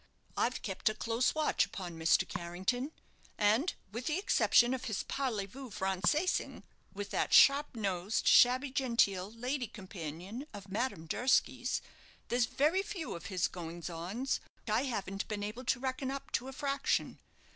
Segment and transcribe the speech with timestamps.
[0.35, 2.27] I've kept a close watch upon Mr.
[2.27, 2.91] Carrington;
[3.37, 9.29] and with the exception of his parleyvous francais ing with that sharp nosed, shabby genteel
[9.31, 11.83] lady companion of Madame Durski's,
[12.29, 14.27] there's very few of his goings on
[14.67, 17.19] I haven't been able to reckon up to a fraction.